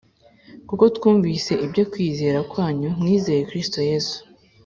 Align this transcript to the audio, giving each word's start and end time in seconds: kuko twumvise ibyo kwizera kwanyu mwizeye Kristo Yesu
kuko 0.67 0.83
twumvise 0.95 1.51
ibyo 1.65 1.83
kwizera 1.91 2.39
kwanyu 2.51 2.89
mwizeye 2.99 3.41
Kristo 3.49 3.79
Yesu 3.89 4.17